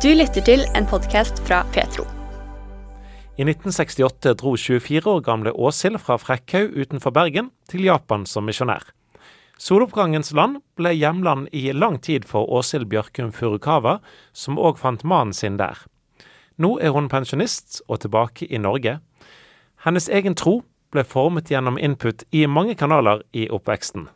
[0.00, 2.06] Du lytter til en podkast fra Petro.
[3.36, 8.86] I 1968 dro 24 år gamle Åshild fra Frekkhaug utenfor Bergen til Japan som misjonær.
[9.60, 13.98] Soloppgangens land ble hjemland i lang tid for Åshild Bjørkum Furukawa,
[14.32, 15.76] som òg fant mannen sin der.
[16.56, 19.02] Nå er hun pensjonist og tilbake i Norge.
[19.84, 20.62] Hennes egen tro
[20.96, 24.08] ble formet gjennom input i mange kanaler i oppveksten.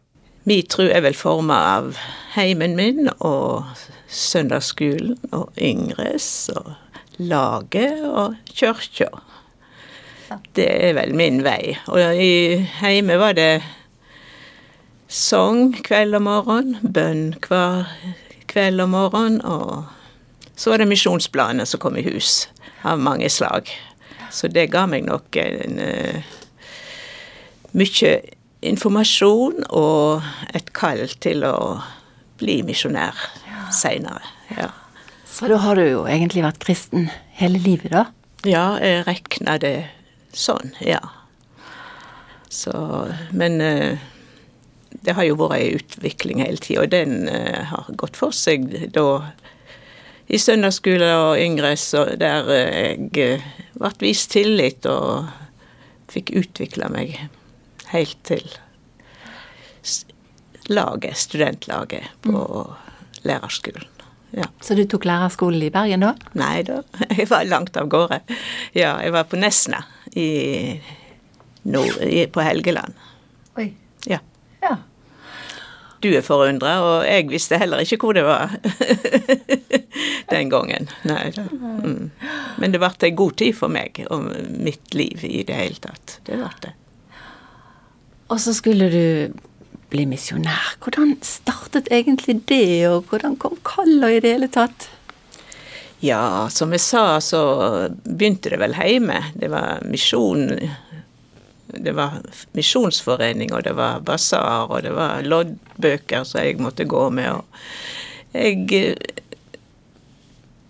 [0.45, 1.95] Min tro er vel forma av
[2.35, 3.65] heimen min og
[4.13, 6.75] søndagsskolen og Yngres og
[7.17, 9.09] laget og kirka.
[10.57, 11.79] Det er vel min vei.
[11.89, 13.63] Og i heime var det
[15.09, 17.89] sang kveld og morgen, bønn hver
[18.51, 19.85] kveld og morgen, og
[20.57, 22.51] så var det misjonsplaner som kom i hus,
[22.85, 23.71] av mange slag.
[24.29, 26.35] Så det ga meg nok en uh,
[27.73, 28.17] mye
[28.65, 30.25] informasjon og
[30.57, 31.57] et kall til å
[32.41, 33.67] bli misjonær ja.
[33.75, 34.25] seinere.
[34.55, 34.71] Ja.
[35.29, 38.07] Så da har du jo egentlig vært kristen hele livet, da?
[38.47, 39.77] Ja, jeg regner det
[40.37, 41.01] sånn, ja.
[42.55, 42.73] Så
[43.35, 43.99] Men uh,
[45.05, 48.69] det har jo vært ei utvikling hele tida, og den uh, har gått for seg
[48.95, 49.33] da
[50.31, 51.75] i søndagsskole og yngre,
[52.17, 53.41] der jeg
[53.75, 55.27] ble vist tillit og
[56.09, 57.19] fikk utvikla meg
[57.95, 58.45] helt til
[60.67, 62.95] laget, studentlaget på mm.
[63.29, 63.91] lærerskolen.
[64.35, 64.49] Ja.
[64.61, 66.15] Så du tok lærerskolen i Bergen da?
[66.35, 66.81] Nei da,
[67.19, 68.21] jeg var langt av gårde.
[68.75, 69.85] Ja, jeg var på Nesna
[70.19, 70.81] i
[71.71, 72.01] nord,
[72.35, 72.99] på Helgeland.
[73.61, 73.69] Oi.
[74.11, 74.19] Ja.
[74.65, 74.75] ja.
[76.03, 78.57] Du er forundra, og jeg visste heller ikke hvor det var
[80.35, 80.91] den gangen.
[81.07, 81.47] Nei da.
[81.55, 82.11] Mm.
[82.59, 86.19] Men det ble ei god tid for meg og mitt liv i det hele tatt.
[86.27, 86.75] Det ble det.
[88.29, 89.05] Og så skulle du
[89.93, 90.77] bli misjonær.
[90.83, 94.89] Hvordan startet egentlig det, og hvordan kom kallet i det hele tatt?
[96.05, 97.41] Ja, som jeg sa, så
[98.05, 99.21] begynte det vel hjemme.
[99.39, 100.51] Det var misjon
[101.75, 102.21] Det var
[102.55, 107.33] misjonsforening, og det var basar, og det var loddbøker som jeg måtte gå med.
[107.35, 109.23] Og jeg eh,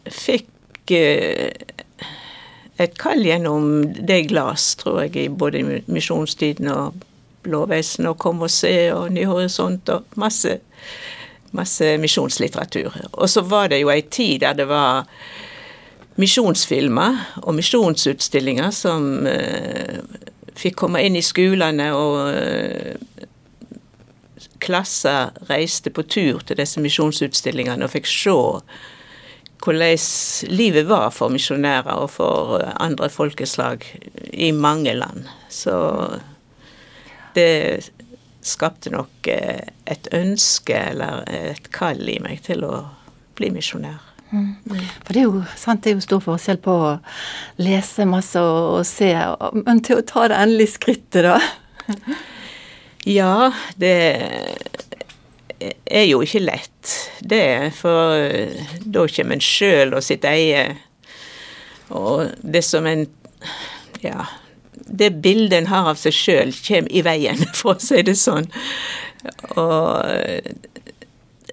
[0.09, 1.51] fikk eh,
[2.81, 7.05] et kall gjennom det glass, tror jeg, i både misjonstiden og
[7.45, 10.59] Blåveisen og Kom og se og Ny horisont og masse,
[11.53, 12.95] masse misjonslitteratur.
[13.13, 15.05] Og så var det jo ei tid der det var
[16.21, 19.99] misjonsfilmer og misjonsutstillinger som uh,
[20.55, 22.95] fikk komme inn i skolene, og uh,
[24.65, 28.37] klasser reiste på tur til disse misjonsutstillingene og fikk se
[29.65, 33.85] hvordan livet var for misjonærer og for andre folkeslag
[34.33, 35.25] i mange land.
[35.49, 35.73] Så
[37.37, 37.91] det
[38.45, 42.83] skapte nok eh, et ønske eller et kall i meg til å
[43.39, 44.03] bli misjonær.
[44.35, 44.55] Mm.
[44.67, 46.93] For det er, jo, sant, det er jo stor forskjell på å
[47.63, 49.13] lese masse og, og se,
[49.61, 51.39] men til å ta det endelige skrittet, da?
[53.19, 53.95] ja, det
[55.85, 57.73] er jo ikke lett, det.
[57.79, 58.19] For
[58.85, 60.67] da kommer en sjøl og sitt eie.
[61.95, 63.07] Og det som en
[64.05, 64.27] Ja
[64.87, 68.49] det bildet en har av seg sjøl, kommer i veien, for å si det sånn.
[69.57, 70.05] Og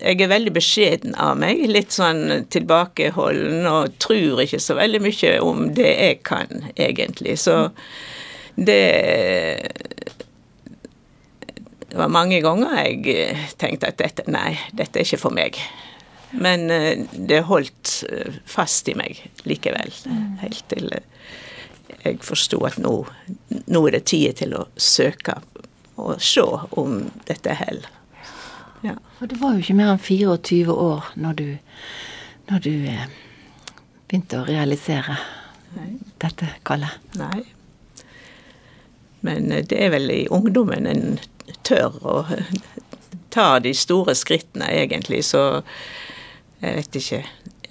[0.02, 5.36] jeg er veldig beskjeden av meg, litt sånn tilbakeholden og tror ikke så veldig mye
[5.46, 7.38] om det jeg kan, egentlig.
[7.40, 7.69] Så
[8.56, 8.81] det
[11.92, 15.58] Det var mange ganger jeg tenkte at dette, nei, dette er ikke for meg.
[16.31, 19.92] Men eh, det holdt eh, fast i meg likevel,
[20.40, 20.88] helt til
[22.03, 22.94] jeg forsto at nå,
[23.66, 25.38] nå, er det tid til å søke
[26.02, 26.44] og se
[26.79, 27.90] om dette holder.
[28.81, 28.96] Ja.
[29.19, 31.47] Og det var jo ikke mer enn 24 år når du,
[32.50, 33.03] når du eh,
[34.09, 35.19] begynte å realisere
[35.75, 35.91] Nei.
[36.24, 36.97] dette kallet.
[37.22, 37.44] Nei.
[39.22, 41.19] Men eh, det er vel i ungdommen en
[41.68, 42.16] tør å
[43.31, 45.62] ta de store skrittene, egentlig, så
[46.62, 47.22] jeg vet ikke.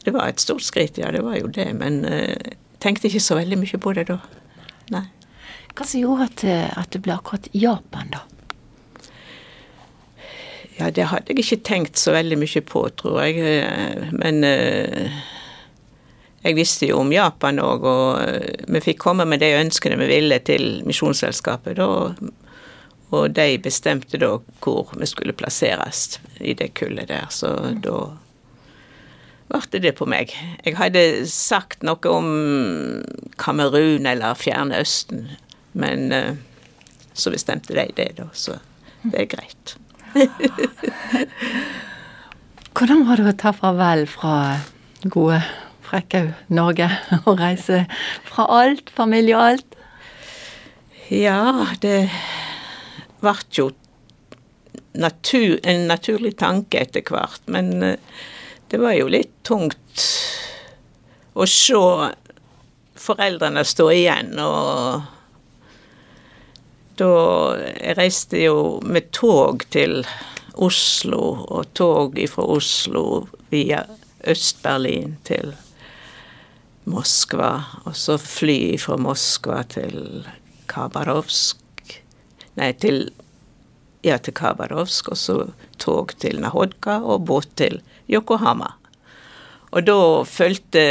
[0.05, 3.39] Det var et stort skritt, ja, det var jo det, men eh, tenkte ikke så
[3.39, 4.19] veldig mye på det da.
[4.95, 5.07] Nei.
[5.77, 6.45] Hva som gjorde at,
[6.81, 8.25] at det ble akkurat Japan, da?
[10.81, 14.09] Ja, det hadde jeg ikke tenkt så veldig mye på, tror jeg.
[14.17, 15.19] Men uh,
[16.41, 20.09] jeg visste jo om Japan òg, og uh, vi fikk komme med de ønskene vi
[20.09, 21.77] ville til Misjonsselskapet.
[21.77, 21.91] da,
[23.11, 27.81] og de bestemte da hvor vi skulle plasseres i det kullet der, så mm.
[27.85, 27.97] da
[29.51, 30.33] ble det på meg.
[30.65, 32.29] Jeg hadde sagt noe om
[33.41, 35.27] Kamerun eller Fjernøsten,
[35.73, 36.35] men uh,
[37.15, 38.59] så bestemte de det, da, så
[39.03, 39.75] det er greit.
[42.77, 44.37] Hvordan var det å ta farvel fra
[45.11, 45.41] gode
[45.91, 46.87] Frekkhaug, Norge,
[47.25, 47.85] og reise
[48.29, 49.79] fra alt, familie og alt?
[51.11, 52.11] Ja, det
[53.21, 53.73] ble jo
[54.95, 57.99] natur, en naturlig tanke etter hvert, men eh,
[58.71, 60.05] det var jo litt tungt
[61.35, 61.81] å se
[63.01, 65.09] foreldrene stå igjen, og
[67.01, 67.13] da
[67.81, 70.03] Jeg reiste jo med tog til
[70.61, 73.05] Oslo, og tog fra Oslo
[73.49, 73.87] via
[74.29, 75.55] Øst-Berlin til
[76.85, 80.27] Moskva, og så fly fra Moskva til
[80.69, 81.97] Khabarovsk
[82.61, 83.09] Nei, til
[84.05, 85.39] ja, til Khabarovsk, og så
[85.81, 87.81] tog til Nahodka og båt til
[88.11, 88.75] Yokohama.
[89.71, 90.83] Og da fulgte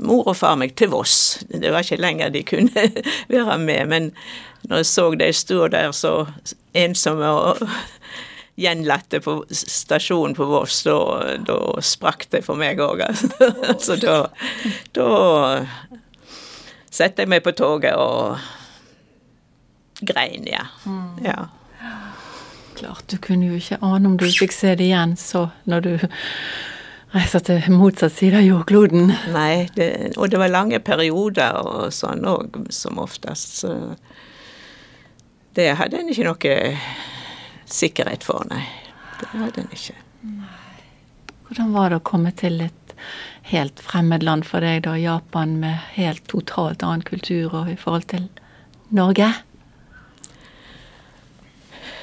[0.00, 1.44] mor og far meg til Voss.
[1.48, 2.88] Det var ikke lenger de kunne
[3.32, 4.10] være med, men
[4.64, 6.14] når jeg så de stå der så
[6.74, 7.60] ensomme og
[8.56, 10.96] gjenlatte på stasjonen på Voss, da,
[11.44, 13.50] da sprakk det for meg òg, altså.
[13.84, 14.16] Så da,
[14.94, 15.08] da
[16.94, 18.38] satte jeg meg på toget og
[20.06, 20.68] grein, ja.
[21.24, 21.48] ja.
[22.74, 25.92] Klart, du kunne jo ikke ane om du fikk se det igjen så når du
[27.14, 29.12] reiser til motsatt side av jordkloden.
[29.34, 29.88] Nei, det,
[30.18, 33.60] og det var lange perioder og sånn òg, som oftest.
[33.62, 33.74] Så
[35.54, 36.56] det hadde en ikke noe
[37.70, 38.64] sikkerhet for, nei.
[39.20, 39.94] Det hadde en ikke.
[41.46, 42.96] Hvordan var det å komme til et
[43.52, 44.96] helt fremmed land for deg, da?
[44.98, 48.26] Japan med helt totalt annen kultur og i forhold til
[48.94, 49.30] Norge?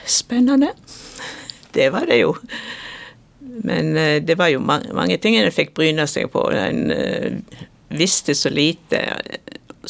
[0.06, 0.74] Spennende.
[1.72, 2.36] Det var det jo.
[3.40, 6.46] Men uh, det var jo ma mange ting en fikk bryne seg på.
[6.56, 7.60] En uh,
[7.92, 9.02] visste så lite.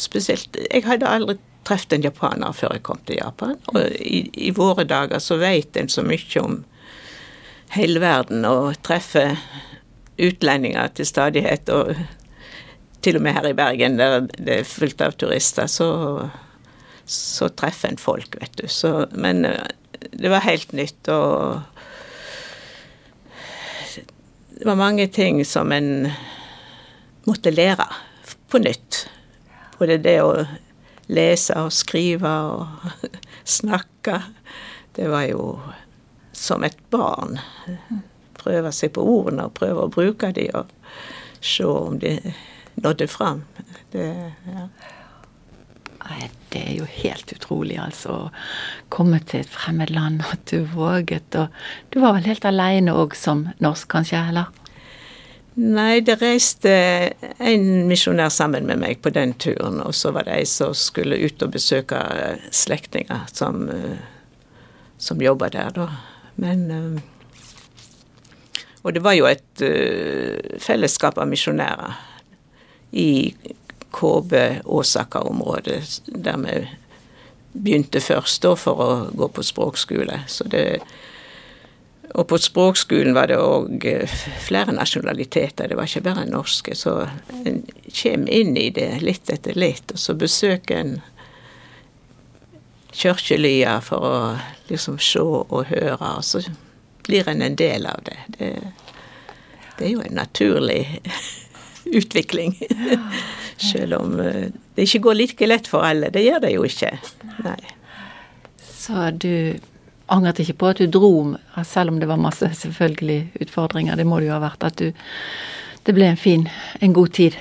[0.00, 3.58] Spesielt Jeg hadde aldri truffet en japaner før jeg kom til Japan.
[3.74, 6.62] Og i, i våre dager så vet en så mye om
[7.72, 9.38] hele verden og treffer
[10.22, 11.70] utlendinger til stadighet.
[11.72, 11.94] Og
[13.02, 15.88] til og med her i Bergen, der det er fullt av turister, så,
[17.06, 18.66] så treffer en folk, vet du.
[18.70, 19.58] Så, men uh,
[20.12, 21.60] det var helt nytt, og
[24.48, 26.10] det var mange ting som en
[27.24, 27.86] måtte lære
[28.48, 29.06] på nytt.
[29.78, 30.44] Både det å
[31.12, 33.08] lese og skrive og
[33.58, 34.20] snakke.
[34.92, 35.46] Det var jo
[36.32, 37.40] som et barn.
[38.38, 40.70] Prøve seg på ordene og prøve å bruke dem og
[41.42, 42.18] se om de
[42.74, 43.42] nådde fram.
[43.92, 44.08] Det,
[44.46, 44.68] ja.
[46.52, 48.26] Det er jo helt utrolig, altså.
[48.26, 51.34] Å komme til et fremmed land, at du våget.
[51.38, 51.48] Og
[51.92, 54.20] du var vel helt aleine òg som norsk, kanskje?
[54.32, 54.50] eller?
[55.52, 56.70] Nei, det reiste
[57.36, 59.80] en misjonær sammen med meg på den turen.
[59.84, 62.00] Og så var det ei som skulle ut og besøke
[62.50, 63.66] slektninger som,
[64.96, 65.88] som jobba der, da.
[66.40, 67.02] Men
[68.82, 69.62] Og det var jo et
[70.58, 72.00] fellesskap av misjonærer
[72.92, 73.34] i
[73.92, 76.68] Kobe-Osaka-området, der vi
[77.52, 80.22] begynte først da for å gå på språkskole.
[80.28, 80.80] Så det,
[82.12, 86.76] og på språkskolen var det òg eh, flere nasjonaliteter, det var ikke bare norske.
[86.76, 86.96] Så
[87.44, 87.62] en
[88.02, 90.98] kommer inn i det litt etter litt, og så besøker en
[92.92, 94.16] kirkelyer for å
[94.68, 96.42] liksom se og høre, og så
[97.06, 98.18] blir en en del av det.
[98.38, 98.50] Det,
[99.78, 101.00] det er jo en naturlig
[101.98, 102.56] utvikling.
[103.62, 106.10] Selv om eh, det ikke går like lett for alle.
[106.14, 106.90] Det gjør det jo ikke.
[107.46, 107.60] Nei.
[108.62, 109.60] Så du
[110.12, 111.12] angret ikke på at du dro,
[111.64, 114.92] selv om det var masse selvfølgelig utfordringer, det må det jo ha vært, at du
[115.82, 116.44] Det ble en fin,
[116.78, 117.34] en god tid?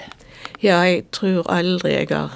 [0.63, 2.32] Ja, jeg tror aldri jeg har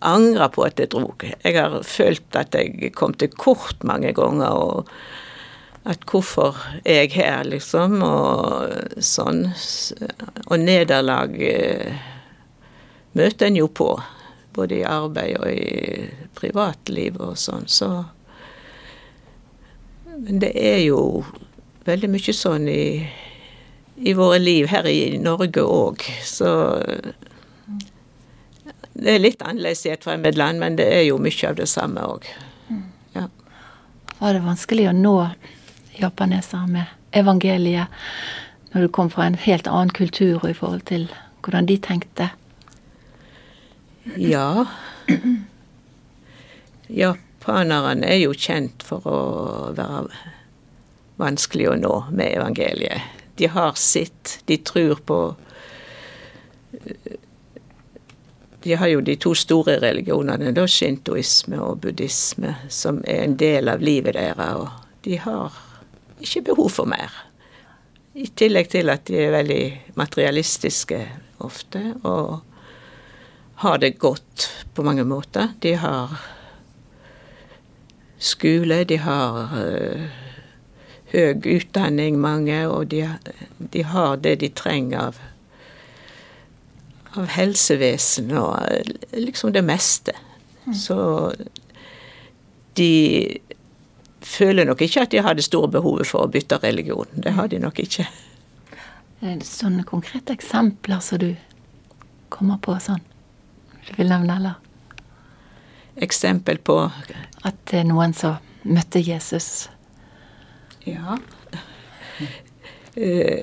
[0.00, 1.10] angra på at jeg dro.
[1.20, 4.88] Jeg har følt at jeg kom til kort mange ganger, og
[5.84, 9.44] at hvorfor er jeg her, liksom, og sånn.
[10.46, 12.00] Og nederlag eh,
[13.16, 13.90] møter en jo på,
[14.56, 16.06] både i arbeid og i
[16.36, 17.90] privatliv og sånn, så
[20.16, 21.26] Men det er jo
[21.84, 23.04] veldig mye sånn i,
[24.00, 26.48] i våre liv her i Norge òg, så
[28.96, 31.68] det er litt annerledes i et fremmed land, men det er jo mye av det
[31.68, 32.24] samme òg.
[33.12, 33.26] Ja.
[34.18, 35.14] Var det vanskelig å nå
[36.00, 37.92] japanesere med evangeliet
[38.72, 41.06] når du kom fra en helt annen kultur i forhold til
[41.44, 42.30] hvordan de tenkte?
[44.14, 44.66] Ja.
[46.86, 49.20] Japanerne er jo kjent for å
[49.74, 50.06] være
[51.18, 53.02] vanskelig å nå med evangeliet.
[53.36, 54.38] De har sitt.
[54.46, 55.20] De tror på
[58.66, 63.70] De har jo de to store religionene, da shintoisme og buddhisme, som er en del
[63.70, 64.56] av livet deres.
[64.58, 65.54] Og de har
[66.18, 67.14] ikke behov for mer.
[68.18, 70.98] I tillegg til at de er veldig materialistiske
[71.46, 72.40] ofte, og
[73.56, 75.48] har det godt på mange måter.
[75.60, 76.18] De har
[78.18, 80.04] skole, de har uh,
[81.12, 83.06] høy utdanning, mange, og de,
[83.58, 85.22] de, har det de trenger av,
[87.16, 90.16] av helsevesen og liksom det meste.
[90.74, 90.98] Så
[92.76, 92.92] de
[94.20, 97.08] føler nok ikke at de har det store behovet for å bytte religion.
[97.14, 98.08] Det har de nok ikke.
[99.24, 101.30] Er det sånne konkrete eksempler som du
[102.28, 103.04] kommer på sånn?
[103.86, 104.54] Du vil nevne, eller?
[106.02, 106.82] Eksempel på
[107.46, 109.68] At det er noen som møtte Jesus?
[110.86, 111.16] Ja.
[112.96, 113.42] Eh,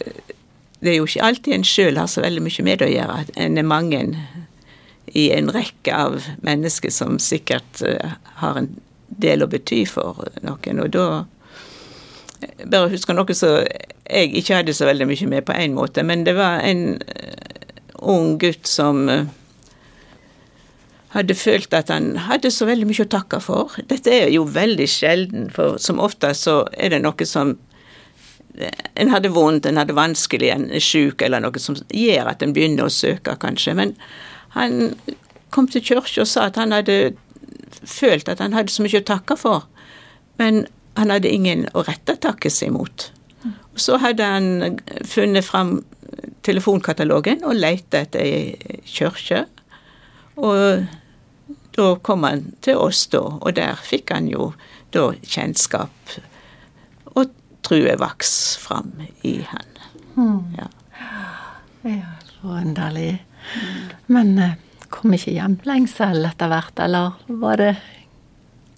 [0.83, 3.17] det er jo ikke alltid en sjøl har så veldig mye med det å gjøre.
[3.39, 3.99] En er mange
[5.13, 8.71] i en rekke av mennesker som sikkert eh, har en
[9.07, 10.83] del å bety for noen.
[10.83, 11.07] Og da
[12.43, 16.25] Bare husker noe som jeg ikke hadde så veldig mye med på én måte, men
[16.27, 17.61] det var en eh,
[18.03, 19.29] ung gutt som eh,
[21.13, 23.75] hadde følt at han hadde så veldig mye å takke for.
[23.89, 27.53] Dette er jo veldig sjelden, for som ofte så er det noe som
[28.57, 32.45] eh, en hadde vondt, en hadde vanskelig, en er sjuk eller noe som gjør at
[32.45, 33.75] en begynner å søke, kanskje.
[33.77, 33.93] Men
[34.57, 34.95] han
[35.53, 37.13] kom til kirka og sa at han hadde
[37.83, 39.67] følt at han hadde så mye å takke for,
[40.41, 40.65] men
[40.97, 43.09] han hadde ingen å rette takket seg mot.
[43.73, 44.79] Og så hadde han
[45.09, 45.79] funnet fram
[46.45, 49.45] telefonkatalogen og lette etter ei kirke.
[50.37, 50.83] Og
[51.75, 54.51] da kom han til oss, da, og der fikk han jo
[54.93, 56.17] da kjennskap
[57.13, 57.31] og
[57.65, 58.91] true vaks fram
[59.25, 59.79] i han.
[60.13, 60.53] Hmm.
[60.57, 60.67] Ja.
[61.89, 63.23] ja, forunderlig.
[64.05, 64.55] Men eh,
[64.93, 67.73] kom ikke hjem lengsel etter hvert, eller var det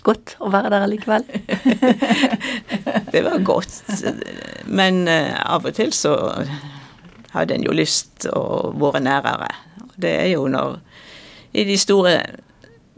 [0.06, 1.26] godt å være der likevel?
[3.14, 3.74] det var godt,
[4.70, 6.14] men uh, av og til så
[7.34, 9.50] hadde en jo lyst å være nærere.
[10.00, 10.78] Det er jo når
[11.56, 12.20] i de store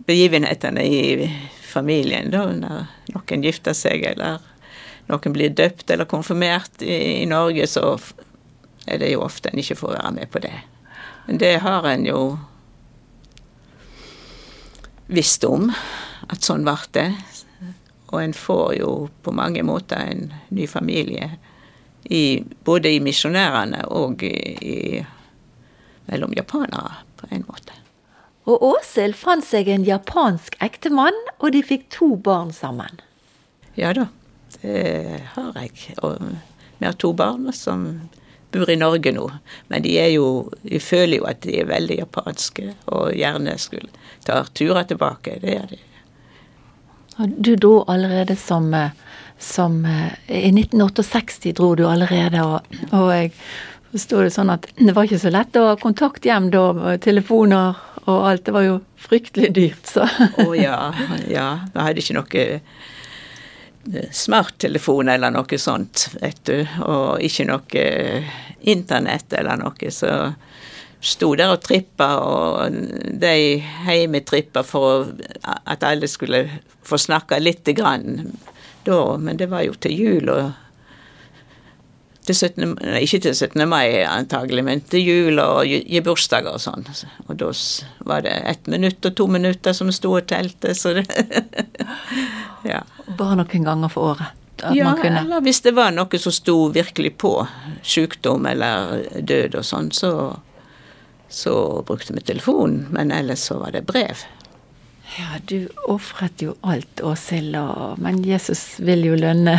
[0.07, 1.27] begivenhetene i
[1.67, 4.39] familien, da når noen gifter seg, eller
[5.07, 7.97] noen blir døpt eller konfirmert i, i Norge, så
[8.87, 10.55] er det jo ofte en ikke får være med på det.
[11.27, 12.21] Men det har en jo
[15.11, 15.69] visst om,
[16.27, 17.09] at sånn ble det.
[18.07, 18.91] Og en får jo
[19.23, 21.33] på mange måter en ny familie,
[22.07, 24.77] i, både i misjonærene og i, i,
[26.07, 27.75] mellom japanere, på en måte.
[28.47, 33.01] Og Åshild fant seg en japansk ektemann, og de fikk to barn sammen.
[33.75, 34.07] Ja da,
[34.61, 35.97] det har jeg.
[36.01, 36.15] Og
[36.77, 37.83] vi har to barn som
[38.55, 39.27] bor i Norge nå.
[39.67, 40.27] Men de er jo
[40.61, 43.91] De føler jo at de er veldig japanske, og gjerne skulle
[44.25, 45.39] ta turer tilbake.
[45.43, 45.83] Det gjør de.
[47.27, 48.69] Du dro allerede som,
[49.39, 53.33] som I 1968 dro du allerede, og, og jeg
[53.91, 57.79] forsto det sånn at det var ikke så lett å ha kontakt hjem da, telefoner
[58.07, 58.45] og alt.
[58.47, 60.07] Det var jo fryktelig dyrt, så.
[60.07, 60.79] Å oh, ja.
[61.29, 61.49] Ja.
[61.73, 62.47] Vi hadde ikke noe
[64.11, 67.83] smarttelefon eller noe sånt, vet du, og ikke noe
[68.67, 70.33] internett eller noe, så
[70.99, 72.77] sto der og trippa, og
[73.21, 73.33] de
[73.87, 76.47] hjemme trippa for at alle skulle
[76.87, 78.33] få snakka lite grann
[78.87, 80.66] da, men det var jo til jul og
[82.27, 83.63] til 17, nei, ikke til 17.
[83.69, 86.85] mai antagelig, men til jul og i bursdager og sånn.
[87.27, 87.51] Og da
[88.09, 91.07] var det ett minutt og to minutter som sto og telte, så det
[92.67, 92.81] Ja.
[93.17, 94.33] Bare noen ganger for året?
[94.73, 97.31] ja, eller hvis det var noe som sto virkelig på,
[97.85, 100.11] sykdom eller død og sånn, så,
[101.29, 101.53] så
[101.85, 102.87] brukte vi telefonen.
[102.89, 104.25] Men ellers så var det brev.
[105.17, 107.55] Ja, du ofret jo alt, Åshild,
[108.03, 109.55] men Jesus vil jo lønne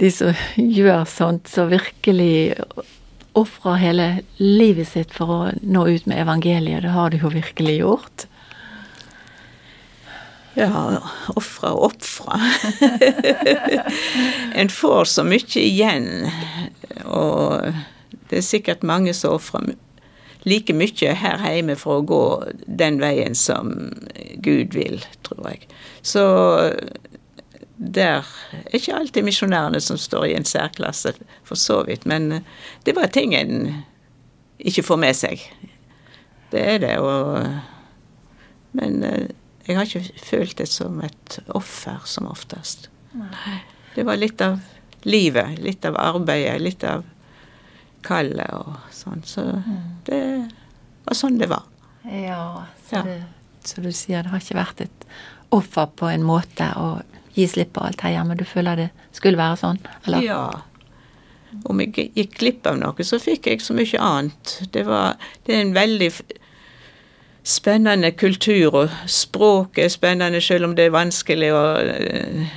[0.00, 2.56] de som gjør sånt, som virkelig
[3.38, 4.08] ofrer hele
[4.40, 6.84] livet sitt for å nå ut med evangeliet.
[6.84, 8.26] Det har du jo virkelig gjort.
[10.54, 11.00] Ja,
[11.32, 12.36] ofre og ofre.
[14.60, 16.28] en får så mye igjen,
[17.08, 17.72] og
[18.28, 19.72] det er sikkert mange som ofrer
[20.44, 22.24] like mye her hjemme for å gå
[22.66, 23.72] den veien som
[24.44, 25.68] Gud vil, tror jeg.
[26.02, 26.24] Så
[27.76, 31.14] der er ikke alltid misjonærene som står i en særklasse,
[31.44, 32.06] for så vidt.
[32.06, 32.44] Men
[32.86, 33.84] det var ting en
[34.58, 35.42] ikke får med seg.
[36.52, 37.46] Det er det, og
[38.72, 39.02] Men
[39.66, 42.88] jeg har ikke følt det som et offer, som oftest.
[43.12, 43.58] Nei.
[43.94, 44.56] Det var litt av
[45.04, 47.04] livet, litt av arbeidet, litt av
[48.06, 49.22] kallet og sånn.
[49.28, 49.82] Så mm.
[50.08, 50.22] det
[51.04, 51.68] var sånn det var.
[52.08, 53.02] Ja, så, ja.
[53.06, 53.18] Det,
[53.68, 55.06] så du sier det har ikke vært et
[55.52, 56.94] offer på en måte å
[57.34, 58.36] gi slipp på alt her hjemme.
[58.38, 60.26] Du føler det skulle være sånn, eller?
[60.26, 60.44] Ja.
[61.68, 64.54] Om jeg gikk glipp av noe, så fikk jeg så mye annet.
[64.72, 66.10] Det, var, det er en veldig
[67.42, 72.56] spennende kultur, og språket er spennende selv om det er vanskelig og uh,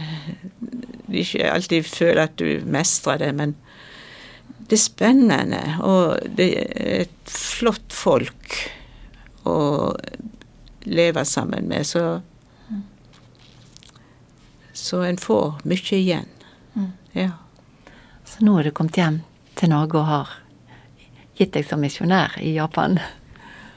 [1.15, 3.55] ikke alltid føler at du mestrer det, men
[4.69, 8.55] det er spennende, og det er et flott folk
[9.45, 9.57] å
[10.85, 12.21] leve sammen med, så
[14.85, 16.27] Så en får mye igjen.
[16.75, 16.91] Mm.
[17.17, 17.31] Ja.
[18.25, 19.21] Så nå har du kommet hjem
[19.57, 20.33] til Norge og har
[21.39, 22.99] gitt deg som misjonær i Japan?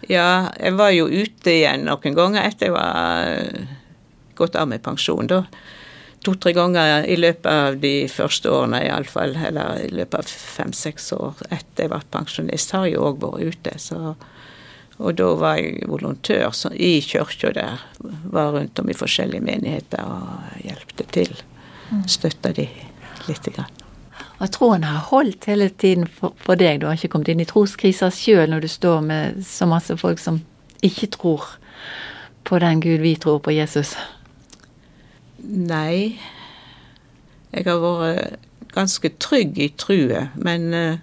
[0.08, 3.48] Ja, jeg var jo ute igjen noen ganger etter jeg var
[4.38, 5.30] gått av med pensjon.
[5.30, 5.42] Da
[6.24, 11.40] to-tre ganger i løpet av de første årene iallfall, eller i løpet av fem-seks år
[11.48, 13.74] etter jeg ble pensjonist, har jeg òg vært ute.
[13.80, 14.14] Så,
[14.98, 17.82] og da var jeg volontør i kirka der.
[18.02, 21.30] Var rundt om i forskjellige menigheter og hjelpte til.
[21.90, 22.02] Mm.
[22.10, 22.66] Støtta de
[23.28, 23.70] lite grann.
[24.38, 26.80] Og troen har holdt hele tiden for, for, deg.
[26.80, 30.22] Du har ikke kommet inn i troskrisa sjøl når du står med så masse folk
[30.22, 30.40] som
[30.82, 31.46] ikke tror
[32.46, 33.96] på den Gud vi tror på, Jesus.
[35.42, 36.18] Nei.
[37.52, 38.38] Jeg har vært
[38.74, 40.98] ganske trygg i trua, men uh,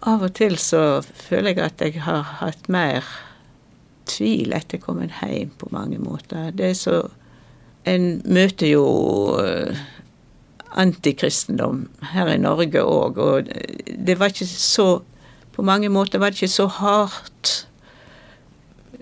[0.00, 3.06] av og til så føler jeg at jeg har hatt mer
[4.06, 6.50] tvil etter kommet hjem på mange måter.
[6.54, 7.06] Det er så
[7.86, 8.86] En møter jo
[9.38, 9.76] uh,
[10.74, 13.46] antikristendom her i Norge òg, og
[13.86, 15.04] det var ikke så
[15.54, 17.66] På mange måter var det ikke så hardt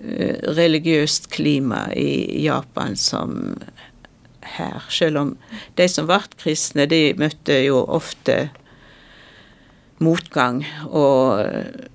[0.05, 3.55] Eh, religiøst klima i Japan som
[4.41, 4.83] her.
[4.89, 5.31] Selv om
[5.79, 8.49] de som ble kristne, de møtte jo ofte
[10.03, 11.85] motgang og eh,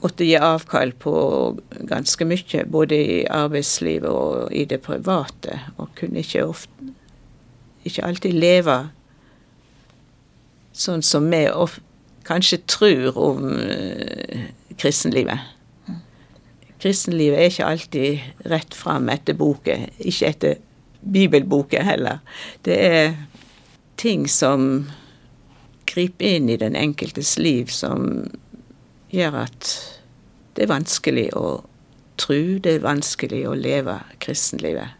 [0.00, 1.14] måtte gi avkall på
[1.88, 6.94] ganske mye, både i arbeidslivet og i det private, og kunne ikke, ofte,
[7.84, 8.78] ikke alltid leve
[10.72, 11.44] sånn som vi
[12.24, 14.44] kanskje tror om uh,
[14.78, 15.42] kristenlivet
[16.80, 20.54] kristenlivet er ikke alltid rett fram etter boka, ikke etter
[21.00, 22.20] bibelboka heller.
[22.64, 23.14] Det er
[24.00, 24.86] ting som
[25.90, 28.30] griper inn i den enkeltes liv, som
[29.10, 29.72] gjør at
[30.54, 31.60] det er vanskelig å
[32.20, 34.96] tro, det er vanskelig å leve kristenlivet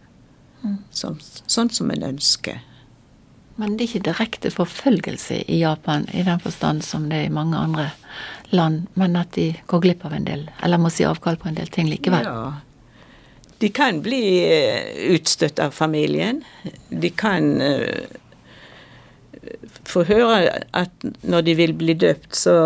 [0.65, 0.77] mm.
[0.91, 2.63] som, sånn som en ønsker.
[3.61, 7.35] Men det er ikke direkte forfølgelse i Japan i den forstand som det er i
[7.35, 7.91] mange andre
[8.57, 11.59] land, men at de går glipp av en del, eller må si avkall på en
[11.59, 12.25] del ting likevel.
[12.25, 12.55] Ja.
[13.61, 16.41] De kan bli eh, utstøtt av familien.
[16.89, 18.20] De kan uh,
[19.91, 22.57] få høre at når de vil bli døpt, så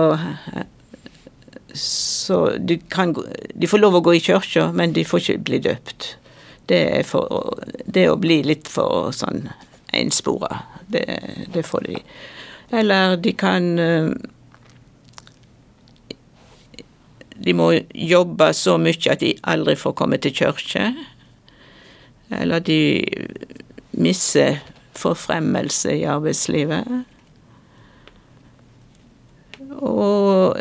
[1.75, 3.15] så de, kan,
[3.55, 6.13] de får lov å gå i kirka, men de får ikke bli døpt.
[6.71, 9.49] Det er, for, det å bli litt for sånn
[9.95, 10.63] enspora.
[10.87, 11.05] Det,
[11.53, 11.99] det får de.
[12.75, 14.13] Eller de kan eh,
[17.45, 20.87] De må jobbe så mye at de aldri får komme til kirke.
[22.33, 22.79] Eller de
[23.91, 24.63] mister
[24.97, 26.87] forfremmelse i arbeidslivet.
[29.83, 30.61] Og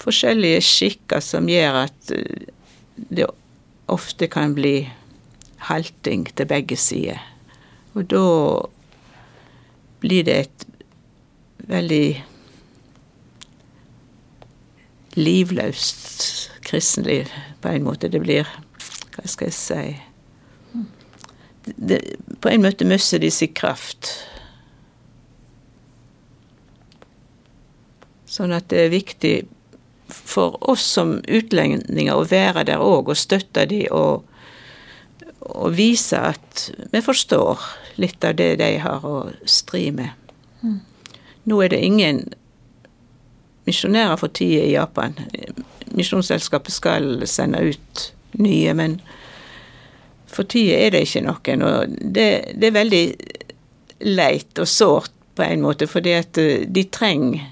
[0.00, 2.12] forskjellige skikker som gjør at
[3.10, 3.26] det
[3.90, 4.88] ofte kan bli
[5.68, 7.20] halting til begge sider.
[7.94, 8.24] Og da
[10.00, 10.66] blir det et
[11.68, 12.24] veldig
[15.18, 17.26] livløst kristenliv,
[17.60, 18.08] på en måte.
[18.08, 18.48] Det blir
[19.10, 19.96] Hva skal jeg si
[21.76, 22.00] det,
[22.40, 24.29] På en måte mister de sin kraft.
[28.40, 29.34] Sånn at det er viktig
[30.08, 34.24] for oss som utlendinger å være der òg og støtte de og,
[35.44, 37.60] og vise at vi forstår
[38.00, 40.16] litt av det de har å stri med.
[40.64, 40.80] Mm.
[41.52, 42.22] Nå er det ingen
[43.68, 45.20] misjonærer for tida i Japan.
[45.92, 48.08] Misjonsselskapet skal sende ut
[48.40, 48.96] nye, men
[50.32, 51.68] for tida er det ikke noen.
[51.68, 53.06] Og det, det er veldig
[54.08, 57.50] leit og sårt på en måte, fordi at eh, de trenger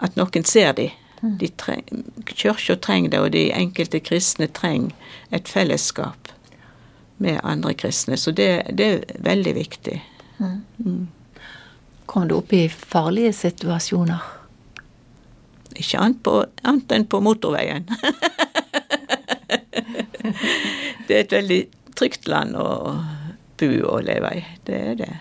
[0.00, 0.96] at noen ser dem.
[1.20, 1.36] Mm.
[1.36, 4.90] De treng, Kirka trenger det, og de enkelte kristne trenger
[5.30, 6.30] et fellesskap
[7.20, 8.16] med andre kristne.
[8.16, 9.98] Så det, det er veldig viktig.
[10.38, 10.60] Mm.
[10.84, 11.08] Mm.
[12.06, 14.24] Kom du opp i farlige situasjoner?
[15.76, 17.84] Ikke annet, på, annet enn på motorveien.
[21.06, 21.60] det er et veldig
[22.00, 22.96] trygt land å
[23.60, 24.42] bo og leve i.
[24.64, 25.12] Det er det.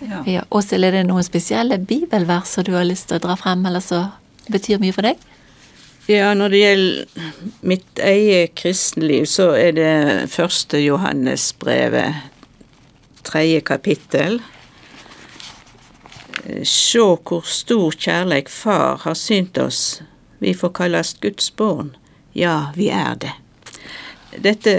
[0.00, 0.22] Ja.
[0.26, 0.44] ja.
[0.50, 4.04] Åshild, er det noen spesielle bibelverser du har lyst til å dra frem, eller så
[4.52, 5.24] betyr mye for deg?
[6.08, 7.32] Ja, når det gjelder
[7.68, 12.22] mitt eget kristenliv, så er det første Johannesbrevet,
[13.28, 14.38] tredje kapittel.
[16.64, 20.00] Sjå hvor stor kjærleik Far har synt oss.
[20.40, 21.92] Vi får kalles Guds barn.
[22.32, 23.34] Ja, vi er det.
[24.38, 24.78] Dette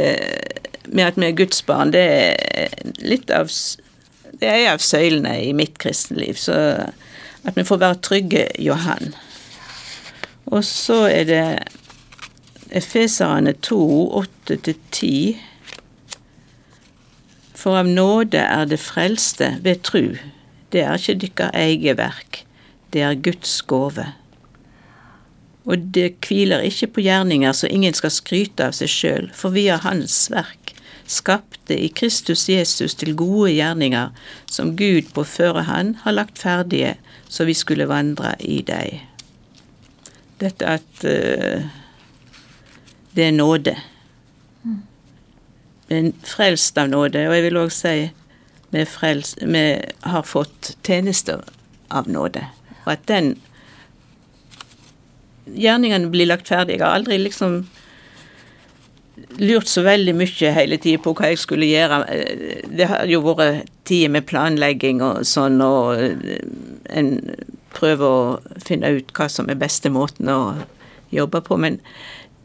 [0.90, 2.74] med at vi er Guds barn, det er
[3.06, 3.52] litt av
[4.40, 6.40] Det er av søylene i mitt kristenliv.
[6.40, 6.56] Så
[7.44, 9.14] at vi får være trygge Johan.
[10.50, 11.44] Og så er det
[12.70, 15.38] Efeserne 2, 8-10.
[17.60, 20.16] For av nåde er det frelste ved tru.
[20.72, 22.44] Det er ikke dykkar eget verk,
[22.94, 24.06] det er Guds gåve.
[25.66, 29.68] Og det hviler ikke på gjerninger så ingen skal skryte av seg sjøl, for vi
[29.70, 30.76] er Hans verk,
[31.10, 34.14] skapte i Kristus Jesus til gode gjerninger,
[34.46, 36.96] som Gud på førehånd har lagt ferdige,
[37.30, 39.02] så vi skulle vandre i dei.
[40.40, 41.66] Dette at uh,
[43.18, 43.76] det er nåde.
[45.90, 47.96] Men frelst av nåde, og jeg vil òg si
[48.70, 49.66] vi, frelst, vi
[50.06, 51.42] har fått tjenester
[51.90, 52.46] av nåde.
[52.86, 53.34] Og at den
[55.50, 56.78] gjerningene blir lagt ferdig.
[56.78, 57.64] Jeg har aldri liksom
[59.40, 62.00] lurt så veldig mye hele tida på hva jeg skulle gjøre.
[62.70, 66.00] Det har jo vært tider med planlegging og sånn, og
[66.90, 67.12] en
[67.76, 70.40] prøver å finne ut hva som er beste måten å
[71.16, 71.58] jobbe på.
[71.62, 71.80] Men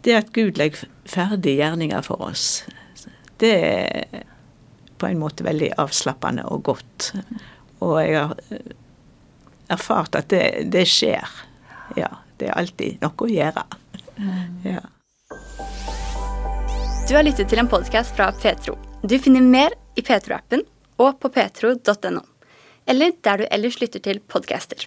[0.05, 2.65] det at Gud legger ferdige gjerninger for oss,
[3.43, 4.25] det er
[5.01, 7.11] på en måte veldig avslappende og godt.
[7.85, 8.37] Og jeg har
[9.75, 11.41] erfart at det, det skjer.
[11.99, 12.13] Ja.
[12.35, 13.63] Det er alltid noe å gjøre.
[14.67, 14.81] Ja.
[17.09, 18.79] Du har lyttet til en podkast fra Petro.
[19.05, 20.63] Du finner mer i Petro-appen
[21.05, 22.23] og på petro.no.
[22.89, 24.87] Eller der du ellers lytter til podcaster.